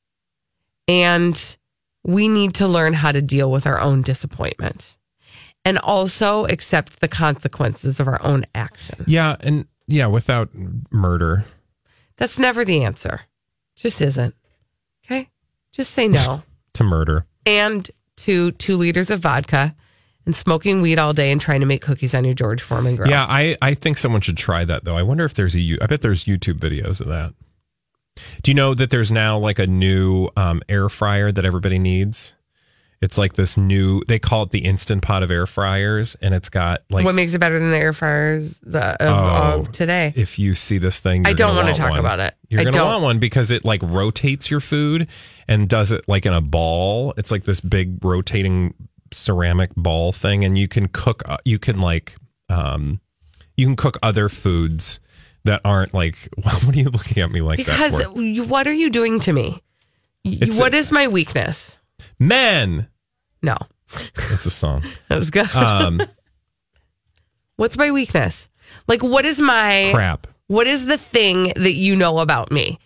[0.87, 1.57] and
[2.05, 4.97] we need to learn how to deal with our own disappointment,
[5.65, 9.09] and also accept the consequences of our own actions.
[9.09, 10.51] Yeah, and yeah, without
[10.91, 11.45] murder.
[12.17, 13.21] That's never the answer.
[13.77, 14.35] Just isn't.
[15.05, 15.29] Okay,
[15.73, 16.43] just say no.
[16.75, 17.27] to murder.
[17.45, 19.75] and to two liters of vodka
[20.25, 23.09] and smoking weed all day and trying to make cookies on your George Foreman grill.
[23.11, 24.97] Yeah, I, I think someone should try that though.
[24.97, 25.79] I wonder if there's a.
[25.81, 27.35] I bet there's YouTube videos of that.
[28.43, 32.35] Do you know that there's now like a new um, air fryer that everybody needs?
[33.03, 34.03] It's like this new.
[34.09, 37.05] They call it the instant pot of air fryers, and it's got like.
[37.05, 40.13] what makes it better than the air fryers the, of, Oh, of today?
[40.17, 41.99] If you see this thing, I don't wanna talk one.
[42.01, 42.35] about it.
[42.49, 42.87] You're I gonna don't.
[42.89, 45.09] want one because it like rotates your food
[45.47, 47.13] and does it like in a ball.
[47.19, 48.73] It's like this big rotating
[49.13, 51.23] ceramic ball thing, and you can cook.
[51.29, 52.17] uh, You can like,
[52.49, 53.01] um,
[53.59, 55.01] you can cook other foods
[55.45, 56.17] that aren't like.
[56.43, 58.43] What are you looking at me like because that for?
[58.45, 59.63] what are you doing to me?
[60.25, 61.79] It's- what is my weakness?
[62.19, 62.89] Men.
[63.43, 63.57] No,
[64.17, 64.83] That's a song.
[65.09, 65.55] that was good.
[65.55, 66.03] Um,
[67.57, 68.49] What's my weakness?
[68.89, 72.79] Like, what is my crap What is the thing that you know about me?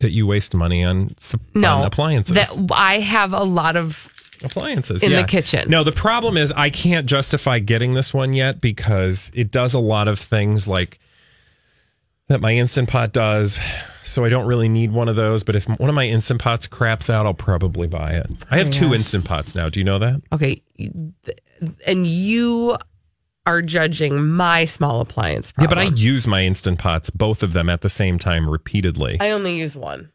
[0.00, 1.14] that you waste money on,
[1.54, 2.34] No, on appliances.
[2.36, 4.12] that I have a lot of
[4.44, 5.70] appliances in the kitchen.
[5.70, 9.78] No, the problem is I can't justify getting this one yet because it does a
[9.78, 10.98] lot of things like
[12.28, 13.58] that my instant pot does.
[14.02, 15.42] So I don't really need one of those.
[15.44, 18.26] But if one of my instant pots craps out, I'll probably buy it.
[18.50, 18.96] I have two gosh.
[18.98, 19.68] instant pots now.
[19.68, 20.22] Do you know that?
[20.32, 20.62] Okay,
[21.86, 22.76] and you
[23.46, 25.52] are judging my small appliance.
[25.60, 29.18] Yeah, but I use my instant pots, both of them at the same time repeatedly.
[29.20, 30.10] I only use one.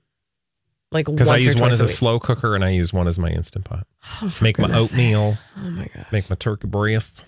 [0.91, 1.93] Like Because I use one as a week.
[1.93, 3.87] slow cooker and I use one as my instant pot.
[4.21, 5.37] Oh, make my oatmeal.
[5.57, 6.05] Oh my god.
[6.11, 7.23] Make my turkey breasts.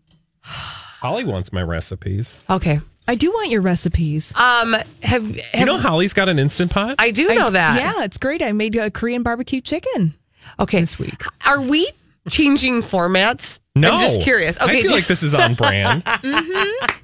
[0.40, 2.38] Holly wants my recipes.
[2.48, 2.80] Okay.
[3.08, 4.34] I do want your recipes.
[4.36, 6.96] Um, have, have You know Holly's got an instant pot?
[6.98, 7.78] I do know I- that.
[7.80, 8.42] Yeah, it's great.
[8.42, 10.14] I made a Korean barbecue chicken.
[10.58, 10.80] Okay.
[10.80, 11.22] This week.
[11.44, 11.88] Are we
[12.28, 13.60] changing formats?
[13.74, 13.92] No.
[13.92, 14.60] I'm just curious.
[14.60, 14.78] Okay.
[14.78, 16.04] I feel like this is on brand.
[16.04, 16.72] mhm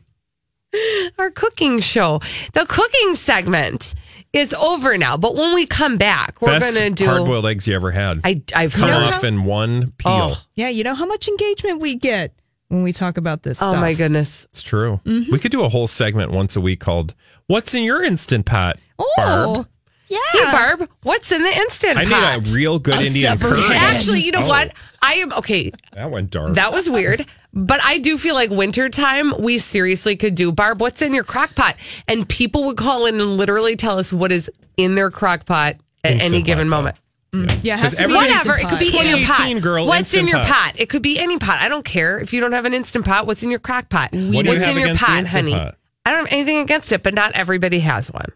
[1.18, 2.20] Our cooking show.
[2.54, 3.94] The cooking segment
[4.32, 7.10] is over now, but when we come back, we're Best going to do.
[7.10, 8.20] hard boiled eggs you ever had.
[8.24, 9.02] I, I've Come heard.
[9.12, 10.10] off in one peel.
[10.32, 10.42] Oh.
[10.54, 12.32] Yeah, you know how much engagement we get
[12.72, 13.60] when we talk about this.
[13.62, 13.80] Oh stuff.
[13.80, 14.46] my goodness.
[14.46, 15.00] It's true.
[15.04, 15.30] Mm-hmm.
[15.30, 17.14] We could do a whole segment once a week called
[17.46, 19.68] "What's in Your Instant Pot?" Oh, Barb.
[20.08, 20.18] yeah.
[20.32, 22.06] Hey, Barb, what's in the instant pot?
[22.06, 22.38] I pot?
[22.38, 23.76] need a real good A Indian separate- curry.
[23.76, 24.72] Actually, you know Oh, what?
[25.02, 25.70] I am okay.
[25.92, 26.54] That went dark.
[26.54, 27.26] That was weird.
[27.54, 31.54] But I do feel like wintertime, we seriously could do Barb, what's in your crock
[31.54, 31.76] pot?
[32.08, 35.76] And people would call in and literally tell us what is in their crock pot
[36.02, 37.00] at Instant any given pot, moment.
[37.34, 37.60] Mm.
[37.62, 38.58] Yeah, it has 'Cause to be Whatever.
[38.58, 39.62] It could be in your pot.
[39.62, 40.46] girl, what's in your Pot.
[40.48, 40.72] pot?
[40.76, 41.60] It could be any pot.
[41.62, 42.18] I don't care.
[42.18, 44.10] If you don't have an instant pot, what's in your crock pot?
[44.12, 45.52] What do you what's have in your pot, honey?
[45.52, 45.76] Pot?
[46.04, 48.26] I don't have anything against it, but not everybody has one.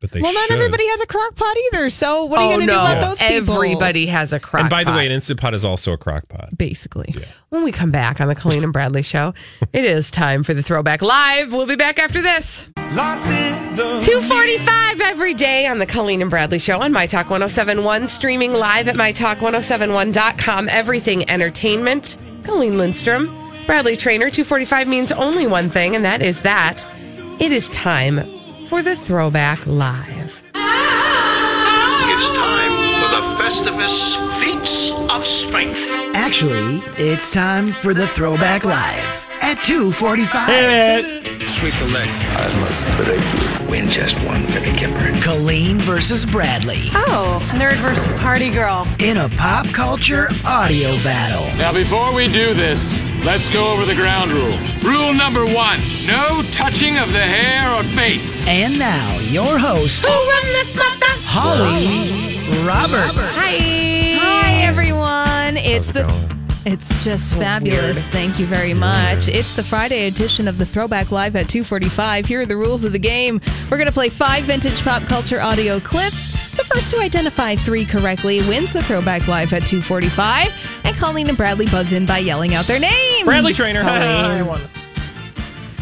[0.00, 1.90] but they Well, not everybody has a crock pot either.
[1.90, 3.54] So what are you oh going to no, do about those people?
[3.56, 4.96] everybody has a crock And by the pot.
[4.98, 6.56] way, an instant pot is also a crock pot.
[6.56, 7.14] basically.
[7.50, 9.34] when we come back on the Colleen and Bradley show,
[9.72, 11.52] it is time for the throwback live.
[11.52, 12.68] We'll be back after this.
[12.94, 18.86] 245 every day on the Colleen and Bradley show on My Talk 1071, streaming live
[18.86, 20.68] at MyTalk1071.com.
[20.68, 22.16] Everything entertainment.
[22.44, 23.26] Colleen Lindstrom,
[23.66, 24.30] Bradley Traynor.
[24.30, 26.86] 245 means only one thing, and that is that
[27.40, 28.20] it is time
[28.68, 30.44] for the throwback live.
[30.54, 32.70] It's time
[33.02, 35.80] for the Festivus Feats of Strength.
[36.14, 41.04] Actually, it's time for the Throwback Live at 245.
[41.50, 42.08] Sweep the leg.
[42.08, 43.70] I must break you.
[43.70, 45.22] Win just one for the Gipper.
[45.22, 48.86] Colleen versus Bradley Oh, nerd versus party girl.
[49.00, 51.44] in a pop culture audio battle.
[51.58, 54.76] Now, before we do this, let's go over the ground rules.
[54.82, 58.46] Rule number one no touching of the hair or face.
[58.46, 61.12] And now, your host, Who run this mother?
[61.26, 63.36] Holly Roberts.
[63.38, 64.18] Hi.
[64.20, 65.56] Hi, everyone.
[65.58, 66.33] It's the.
[66.66, 68.06] It's just fabulous.
[68.08, 69.28] Thank you very much.
[69.28, 72.26] It's the Friday edition of the Throwback Live at 2:45.
[72.26, 73.40] Here are the rules of the game.
[73.70, 76.30] We're going to play five vintage pop culture audio clips.
[76.56, 80.84] The first to identify three correctly wins the Throwback Live at 2:45.
[80.84, 83.24] And Colleen and Bradley buzz in by yelling out their names.
[83.24, 83.82] Bradley Traynor.
[83.84, 84.02] Colleen.
[84.02, 84.60] I won.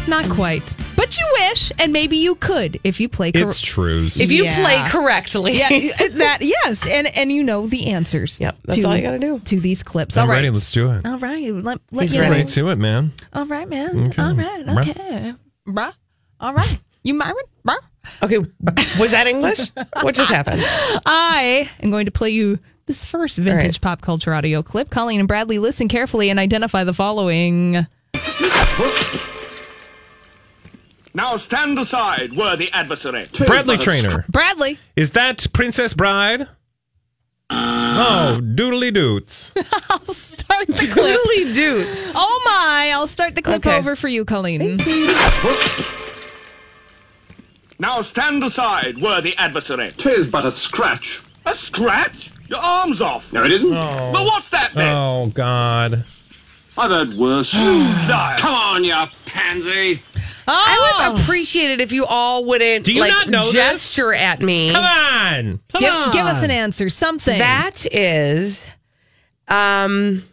[0.07, 3.31] Not quite, but you wish, and maybe you could if you play.
[3.31, 4.05] cor- It's true.
[4.05, 4.61] If you Yeah.
[4.61, 5.57] play correctly.
[5.57, 5.67] yeah,
[5.99, 8.39] uh, that yes, and and you know the answers.
[8.41, 9.39] Yep, that's to- all you gotta do.
[9.39, 10.17] to these clips.
[10.17, 10.49] I'm all right, ready.
[10.49, 11.05] Let's do it.
[11.05, 12.35] All right, let, let He's you Get know.
[12.35, 13.11] right to it, man.
[13.31, 14.07] All right, man.
[14.07, 14.21] Okay.
[14.21, 14.89] All right, Bruh.
[14.89, 15.33] okay,
[15.67, 15.93] bruh.
[16.41, 17.77] All right, you married, bruh?
[18.21, 18.39] Okay,
[18.99, 19.71] was that English?
[20.01, 20.61] What just happened?
[21.05, 24.89] I am going to play you this first vintage pop culture audio clip.
[24.89, 27.87] Colleen and Bradley, listen carefully and identify the following.
[31.13, 33.27] Now stand aside, worthy adversary.
[33.45, 34.25] Bradley Traynor.
[34.29, 34.79] Bradley.
[34.95, 36.47] Is that Princess Bride?
[37.49, 39.51] Oh, doodly doots.
[39.91, 40.95] I'll start the clip.
[41.05, 42.11] Really dudes.
[42.15, 42.91] Oh my!
[42.93, 43.77] I'll start the clip Okay.
[43.77, 44.77] over for you, Colleen.
[47.79, 49.91] Now stand aside, worthy adversary.
[49.97, 51.21] Tis but a scratch.
[51.45, 52.31] A scratch?
[52.47, 53.31] Your arm's off.
[53.33, 53.71] No, it isn't.
[53.73, 54.11] Oh.
[54.13, 54.95] Well, what's that then?
[54.95, 56.05] Oh God.
[56.77, 57.51] I've heard worse.
[57.53, 58.95] Come on, you
[59.25, 60.01] pansy.
[60.47, 63.53] I would appreciate it if you all wouldn't Do you like not know this?
[63.53, 64.71] gesture at me.
[64.71, 65.59] Come on.
[65.69, 66.11] Come Give, on.
[66.11, 66.89] give us an answer.
[66.89, 67.39] Something.
[67.39, 68.71] That is
[69.47, 70.23] um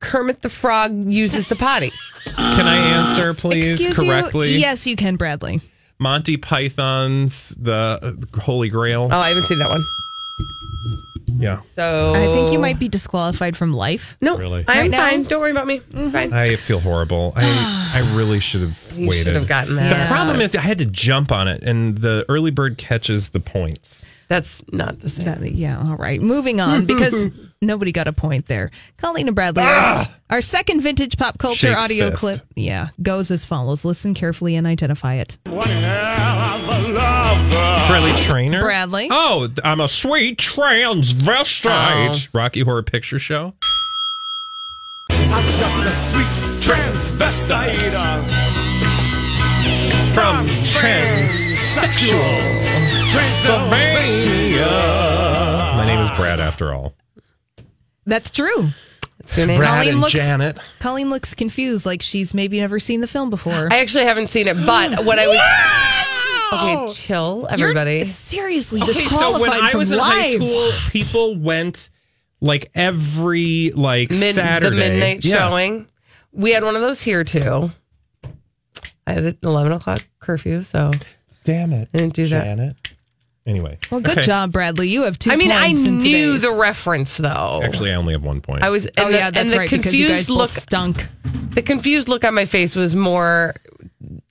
[0.00, 1.92] Kermit the Frog uses the potty.
[2.36, 4.52] Can I answer, please, Excuse correctly?
[4.52, 4.58] you.
[4.58, 5.60] Yes, you can, Bradley.
[5.98, 9.08] Monty Python's The Holy Grail.
[9.12, 9.82] Oh, I haven't seen that one.
[11.40, 11.62] Yeah.
[11.74, 14.16] So I think you might be disqualified from life.
[14.20, 14.64] No, Really?
[14.68, 15.22] I'm Right fine.
[15.24, 15.76] Don't worry about me.
[15.76, 16.08] It's mm-hmm.
[16.08, 16.32] fine.
[16.32, 17.32] I feel horrible.
[17.36, 19.24] I I really should have You waited.
[19.24, 19.90] should have gotten that.
[19.90, 20.02] Yeah.
[20.04, 23.40] The problem is I had to jump on it, and the early bird catches the
[23.40, 24.04] points.
[24.28, 25.24] That's not the same.
[25.24, 26.22] That- yeah, all right.
[26.22, 27.26] Moving on because
[27.60, 28.70] nobody got a point there.
[28.96, 32.20] Colleen and Bradley, our, our second vintage pop culture Shakes audio fist.
[32.20, 33.84] clip, yeah, goes as follows.
[33.84, 35.36] Listen carefully and identify it.
[37.90, 38.60] Bradley uh, Traynor.
[38.62, 39.08] Bradley.
[39.10, 41.64] Oh, I'm a sweet transvestite.
[41.66, 42.18] Oh.
[42.32, 43.52] Rocky Horror Picture Show.
[45.10, 46.26] I'm just a sweet
[46.62, 47.74] transvestite.
[50.14, 52.20] From Transsexual
[53.10, 54.66] Transylvania.
[55.76, 56.94] My name is Brad, after all.
[58.06, 58.68] That's true.
[59.18, 59.58] That's your name.
[59.58, 60.58] Brad Colleen and looks- Janet.
[60.78, 63.66] Colleen looks confused, like she's maybe never seen the film before.
[63.68, 66.09] I actually haven't seen it, but what I was
[66.52, 67.96] Okay, chill, everybody.
[67.96, 70.12] You're seriously Okay, disqualified so when I was in live.
[70.12, 71.90] high school, people went
[72.40, 74.70] like every like Mid, Saturday.
[74.70, 75.36] the midnight Yeah.
[75.48, 75.86] showing.
[76.32, 77.70] We had one of those here too.
[79.06, 80.90] I had an eleven o'clock curfew, so
[81.44, 82.44] Damn it, I didn't do that.
[82.44, 82.76] Janet.
[83.46, 84.22] Anyway, Well, good Okay.
[84.26, 84.88] job, Bradley.
[84.90, 86.00] You have two I mean, I in knew
[86.34, 87.60] today's- the reference though.
[87.64, 88.62] Actually, I only have one point.
[88.62, 88.86] I was.
[88.86, 89.70] Oh, and Oh the, yeah, that's and the right.
[89.70, 90.50] Because you guys confused both look.
[90.50, 91.08] stunk.
[91.54, 93.54] The confused look on my face was more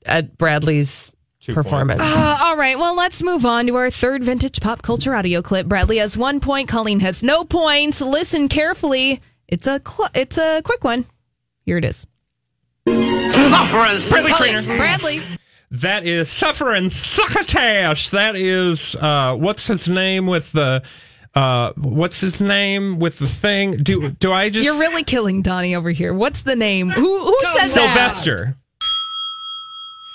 [0.06, 1.16] at Bradley's Two
[1.54, 2.02] performance.
[2.04, 5.68] Uh, all right, well, let's move on to our third vintage pop culture audio clip.
[5.68, 6.68] Bradley has one point.
[6.70, 8.02] Colleen has no points.
[8.02, 9.22] Listen carefully.
[9.48, 11.06] It's a cl- it's a quick one.
[11.66, 12.06] Here it is.
[12.86, 14.78] Bradley Traynor.
[14.78, 15.22] Bradley.
[15.72, 18.10] That is suffering succotash.
[18.10, 20.82] That is uh what's his name with the
[21.36, 23.78] uh what's his name with the thing?
[23.84, 26.14] Do do I just You're really killing Donnie over here.
[26.14, 26.90] What's the name?
[26.90, 27.96] Who who says that?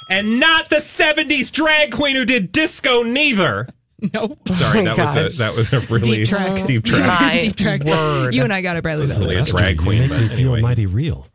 [0.09, 0.29] Sylvester.
[0.29, 3.69] And not the 70s drag queen who did disco neither.
[4.13, 4.39] Nope.
[4.49, 6.67] Sorry, Oh my that was a that was a really Deep track.
[6.67, 7.07] Deep track.
[7.07, 7.85] My Deep track.
[7.85, 8.35] word.
[8.35, 9.07] You and I got it, Bradley.
[9.07, 10.61] This is really a drag queen, you make me feel anyway.
[10.61, 11.27] mighty real.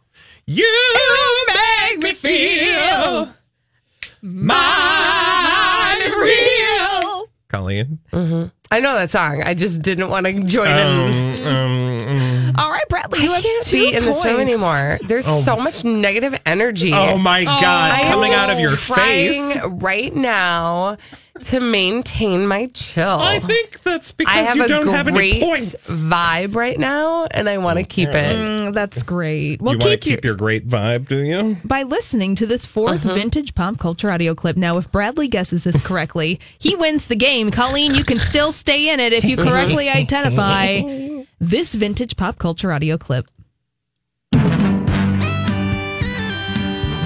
[0.46, 3.30] You make me feel
[4.22, 7.30] mighty real.
[7.50, 8.00] Colleen.
[8.72, 9.42] I know that song.
[9.44, 11.40] I just didn't want to join in.
[11.40, 12.19] Um, um, um,
[12.80, 14.52] All right, Bradley, you I have can't two be in this room points.
[14.52, 15.00] anymore.
[15.06, 16.94] There's so much negative energy.
[16.94, 19.58] oh my god, I am coming out of just your trying face.
[19.66, 20.96] right now
[21.42, 23.18] to maintain my chill.
[23.20, 25.76] I think that's because I have you a don't have any great points.
[25.90, 28.14] vibe right now, and I want to keep it.
[28.38, 29.62] Mm, that's great.
[29.62, 31.58] Well, you want to keep, your, keep your great vibe, do you?
[31.66, 33.14] by listening to this 4th Uh-huh.
[33.14, 34.56] vintage pop culture audio clip.
[34.58, 37.52] Now, if Bradley guesses this correctly, he wins the game.
[37.52, 40.80] Colleen, you can still stay in it if you correctly identify
[41.40, 43.28] this vintage pop culture audio clip.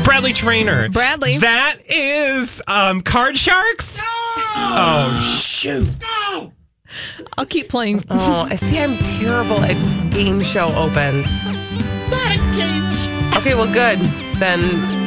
[0.04, 0.90] Bradley Traynor.
[0.90, 1.38] Bradley.
[1.38, 4.00] That is um Card Sharks?
[4.00, 4.04] No!
[4.56, 5.88] Oh shoot.
[6.02, 6.54] No.
[7.38, 8.04] I'll keep playing.
[8.10, 8.80] Oh, I see.
[8.80, 11.26] I'm terrible at game show opens.
[13.38, 14.00] Okay, well, good
[14.38, 15.03] then.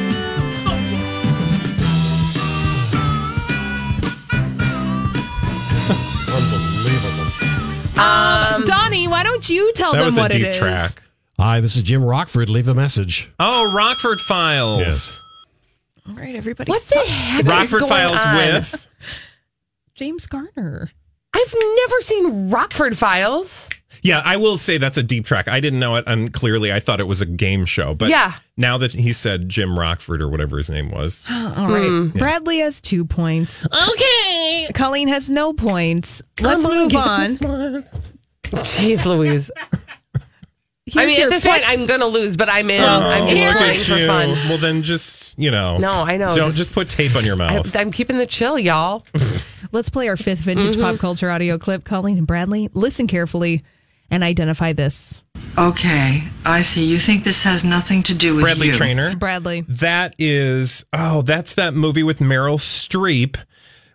[7.98, 10.56] Um, Donnie, why don't you tell That them was a what it deep is?
[10.58, 11.02] track.
[11.38, 12.48] Hi, this is Jim Rockford.
[12.48, 13.30] Leave a message.
[13.38, 14.80] Oh, Rockford Files.
[14.80, 15.22] Yes.
[16.08, 16.70] All right, everybody.
[16.70, 17.36] What the sucks heck?
[17.38, 17.50] today.
[17.50, 18.36] Rockford going Files on?
[18.36, 18.88] with
[19.94, 20.90] James Garner.
[21.34, 23.68] I've never seen Rockford Files.
[24.06, 25.48] Yeah, I will say that's a deep track.
[25.48, 27.94] I didn't know it and clearly I thought it was a game show.
[27.94, 28.34] But Yeah.
[28.56, 31.26] now that he said Jim Rockford or whatever his name was.
[31.30, 31.88] All right.
[31.88, 32.08] Hmm.
[32.18, 33.66] Bradley has two points.
[33.66, 34.68] Okay.
[34.74, 36.22] Colleen has no points.
[36.40, 37.84] Let's on, move on.
[38.44, 39.50] Jeez Louise.
[40.94, 42.80] I mean, at this fifth- point, I'm going to lose, but I'm in.
[42.80, 44.28] I'm just Oh, playing for fun.
[44.48, 45.78] Well, then just, you know.
[45.78, 46.26] No, I know.
[46.26, 47.74] Don't Just- just, put tape on your mouth.
[47.74, 49.04] I'm keeping the chill, y'all.
[49.72, 51.82] Let's play our fifth vintage pop culture audio clip.
[51.84, 53.64] Colleen and Bradley, listen carefully
[54.10, 55.22] and identify this.
[55.58, 56.84] Okay, I see.
[56.84, 58.72] You think this has nothing to do with Bradley you.
[58.74, 59.16] Traynor.
[59.16, 59.62] Bradley.
[59.68, 63.36] That is, oh, that's that movie with Meryl Streep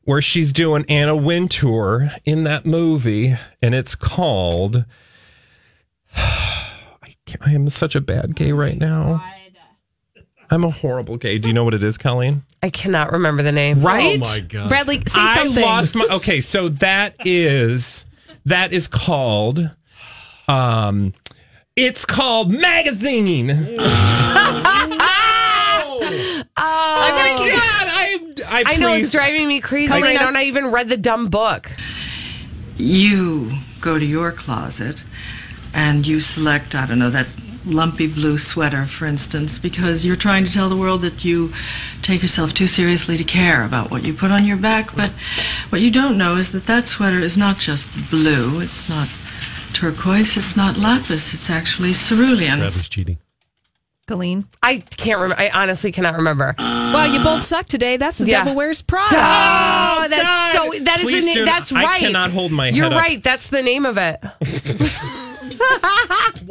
[0.03, 3.38] where she's doing Anna Wintour in that movie.
[3.62, 4.86] And it's called,
[6.16, 9.24] I, can't- I am such a bad gay right now.
[10.49, 11.38] I'm a horrible gay.
[11.38, 12.43] Do you know what it is, Colleen?
[12.62, 13.80] I cannot remember the name.
[13.80, 14.18] Right?
[14.18, 14.68] Oh my God.
[14.68, 15.64] Bradley, say I something.
[15.64, 16.05] lost my.
[16.12, 18.05] Okay, so that is
[18.45, 19.70] that is called.
[20.51, 21.13] Um,
[21.75, 23.49] it's called magazine.
[26.63, 30.27] I'm gonna God, I, I, I know it's driving me crazy Colleen, right I- now,
[30.27, 31.71] and I even read the dumb book.
[32.77, 35.03] You go to your closet
[35.73, 37.27] and you select, I don't know, that
[37.65, 41.53] lumpy blue sweater, for instance, because you're trying to tell the world that you
[42.01, 44.95] take yourself too seriously to care about what you put on your back.
[44.95, 45.11] But
[45.69, 49.07] what you don't know is that that sweater is not just blue, it's not
[49.74, 52.59] turquoise, it's not lapis, it's actually cerulean.
[52.59, 53.17] Bradley's cheating.
[54.07, 54.45] Colleen.
[54.61, 55.41] I can't remember.
[55.41, 56.53] I honestly cannot remember.
[56.57, 57.95] Wow, you both suck today.
[57.97, 58.39] That's the Yeah.
[58.39, 59.15] Devil Wears Prada.
[59.15, 60.84] Oh, oh that's so.
[60.84, 61.45] That is Please the name.
[61.45, 61.99] not- That's I right.
[62.01, 63.01] cannot hold my You're head up.
[63.01, 63.24] right.
[63.24, 64.19] That's the name of it.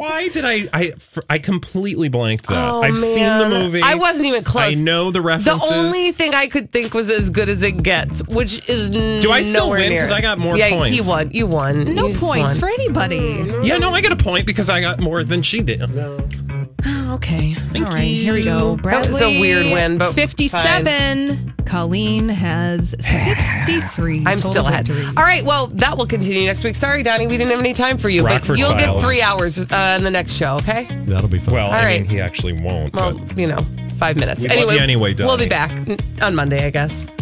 [0.00, 0.66] Why did I?
[0.72, 0.94] I
[1.28, 2.70] I completely blanked that.
[2.70, 3.82] Oh, I've seen the movie.
[3.82, 4.78] I wasn't even close.
[4.78, 5.68] I know the references.
[5.68, 9.30] The only thing I could think was as good as it gets, which is Do
[9.30, 9.92] I still nowhere win?
[9.92, 10.96] Because I got more yeah, points.
[10.96, 11.30] he won.
[11.32, 11.94] You won.
[11.94, 12.60] No You points won.
[12.60, 13.44] for anybody.
[13.62, 15.80] Yeah, no, I got a point because I got more than she did.
[16.86, 17.54] Okay.
[17.76, 18.00] All right.
[18.02, 18.76] Here we go.
[18.76, 21.54] That was a weird win, but 57.
[21.66, 24.24] Colleen has 63.
[24.26, 24.88] I'm still ahead.
[24.88, 25.08] victories.
[25.16, 26.74] All right, well, that will continue next week.
[26.74, 29.94] Sorry, Donnie, we didn't have any time for you, but you'll get three hours uh,
[29.96, 30.84] in the next show, okay?
[31.06, 31.54] That'll be fun.
[31.54, 32.00] Well, All I right.
[32.00, 32.94] mean, he actually won't.
[32.94, 33.58] Well, but you know,
[33.98, 34.40] five minutes.
[34.40, 35.70] We anyway, you anyway, we'll be back
[36.20, 37.06] on Monday, I guess.